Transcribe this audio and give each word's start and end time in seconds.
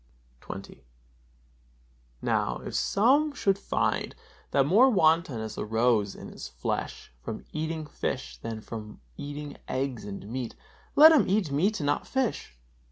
XX. 0.41 0.79
Now, 2.23 2.57
if 2.65 2.73
some 2.73 3.21
one 3.27 3.33
should 3.33 3.59
find 3.59 4.15
that 4.49 4.65
more 4.65 4.89
wantonness 4.89 5.59
arose 5.59 6.15
in 6.15 6.29
his 6.29 6.47
flesh 6.47 7.11
from 7.21 7.45
eating 7.53 7.85
fish 7.85 8.37
than 8.39 8.61
from 8.61 8.99
eating 9.15 9.57
eggs 9.67 10.03
and 10.03 10.27
meat, 10.27 10.55
let 10.95 11.11
him 11.11 11.29
eat 11.29 11.51
meat 11.51 11.79
and 11.81 11.85
not 11.85 12.07
fish. 12.07 12.57